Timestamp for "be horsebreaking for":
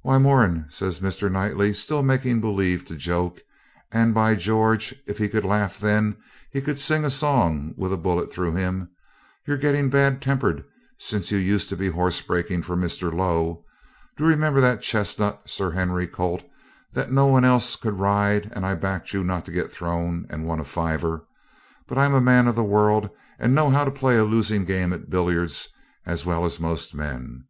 11.76-12.74